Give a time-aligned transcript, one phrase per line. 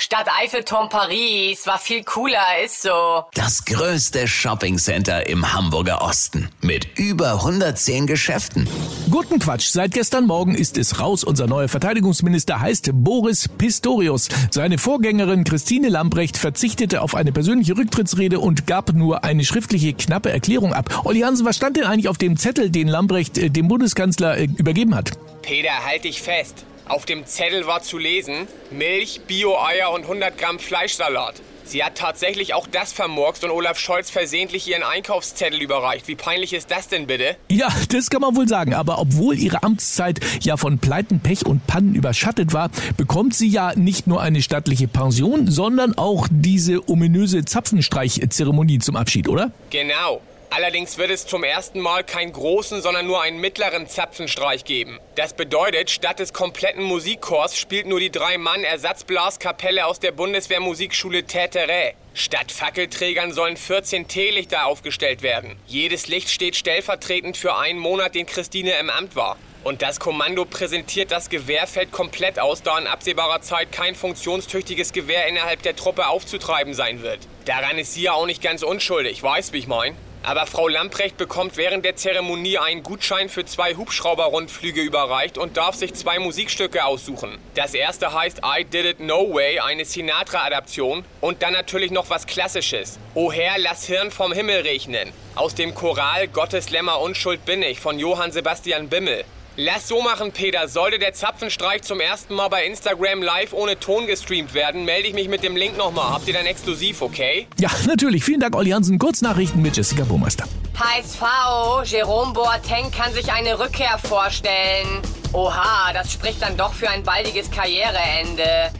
[0.00, 3.24] Stadt Eiffelturm Paris war viel cooler, ist so.
[3.34, 8.66] Das größte Shoppingcenter im Hamburger Osten mit über 110 Geschäften.
[9.10, 9.68] Guten Quatsch.
[9.68, 11.22] Seit gestern Morgen ist es raus.
[11.22, 14.30] Unser neuer Verteidigungsminister heißt Boris Pistorius.
[14.50, 20.30] Seine Vorgängerin Christine Lambrecht verzichtete auf eine persönliche Rücktrittsrede und gab nur eine schriftliche knappe
[20.30, 21.02] Erklärung ab.
[21.04, 24.44] Olli Hansen, was stand denn eigentlich auf dem Zettel, den Lambrecht äh, dem Bundeskanzler äh,
[24.56, 25.10] übergeben hat?
[25.42, 26.64] Peter, halt dich fest.
[26.90, 31.36] Auf dem Zettel war zu lesen, Milch, Bio-Eier und 100 Gramm Fleischsalat.
[31.62, 36.08] Sie hat tatsächlich auch das vermurkst und Olaf Scholz versehentlich ihren Einkaufszettel überreicht.
[36.08, 37.36] Wie peinlich ist das denn bitte?
[37.48, 38.74] Ja, das kann man wohl sagen.
[38.74, 43.72] Aber obwohl ihre Amtszeit ja von Pleiten, Pech und Pannen überschattet war, bekommt sie ja
[43.76, 49.52] nicht nur eine stattliche Pension, sondern auch diese ominöse Zapfenstreichzeremonie zum Abschied, oder?
[49.70, 50.22] Genau.
[50.52, 54.98] Allerdings wird es zum ersten Mal keinen großen, sondern nur einen mittleren Zapfenstreich geben.
[55.14, 61.94] Das bedeutet, statt des kompletten Musikchors spielt nur die Drei-Mann-Ersatzblaskapelle aus der Bundeswehrmusikschule Täterä.
[62.14, 65.56] Statt Fackelträgern sollen 14 Teelichter aufgestellt werden.
[65.68, 69.36] Jedes Licht steht stellvertretend für einen Monat, den Christine im Amt war.
[69.62, 75.28] Und das Kommando präsentiert das Gewehrfeld komplett aus, da in absehbarer Zeit kein funktionstüchtiges Gewehr
[75.28, 77.20] innerhalb der Truppe aufzutreiben sein wird.
[77.44, 79.96] Daran ist sie ja auch nicht ganz unschuldig, weißt wie ich mein?
[80.22, 85.74] Aber Frau Lamprecht bekommt während der Zeremonie einen Gutschein für zwei Hubschrauberrundflüge überreicht und darf
[85.74, 87.38] sich zwei Musikstücke aussuchen.
[87.54, 91.04] Das erste heißt I Did It No Way, eine Sinatra-Adaption.
[91.22, 92.98] Und dann natürlich noch was Klassisches.
[93.14, 95.10] O Herr, lass Hirn vom Himmel regnen.
[95.34, 99.24] Aus dem Choral Gottes Lämmer Unschuld bin ich von Johann Sebastian Bimmel.
[99.62, 100.68] Lass so machen, Peter.
[100.68, 105.12] Sollte der Zapfenstreich zum ersten Mal bei Instagram live ohne Ton gestreamt werden, melde ich
[105.12, 106.14] mich mit dem Link nochmal.
[106.14, 107.46] Habt ihr dann exklusiv, okay?
[107.58, 108.24] Ja, natürlich.
[108.24, 108.98] Vielen Dank, Olli Hansen.
[108.98, 110.46] Kurznachrichten mit Jessica Burmeister.
[110.78, 115.02] HSV, Jerome Boateng kann sich eine Rückkehr vorstellen.
[115.34, 118.70] Oha, das spricht dann doch für ein baldiges Karriereende.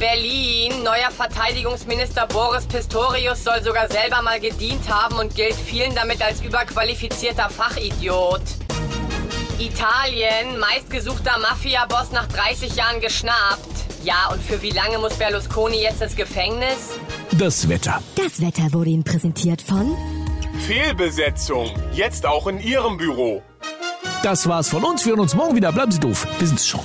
[0.00, 6.20] Berlin, neuer Verteidigungsminister Boris Pistorius soll sogar selber mal gedient haben und gilt vielen damit
[6.22, 8.42] als überqualifizierter Fachidiot.
[9.58, 14.04] Italien, meistgesuchter Mafia-Boss nach 30 Jahren geschnappt.
[14.04, 16.98] Ja, und für wie lange muss Berlusconi jetzt ins Gefängnis?
[17.32, 18.02] Das Wetter.
[18.16, 19.96] Das Wetter wurde Ihnen präsentiert von
[20.66, 21.70] Fehlbesetzung.
[21.92, 23.42] Jetzt auch in Ihrem Büro.
[24.22, 25.04] Das war's von uns.
[25.04, 25.72] Wir hören uns morgen wieder.
[25.72, 26.26] Bleiben Sie doof.
[26.38, 26.84] Wir sind's schon.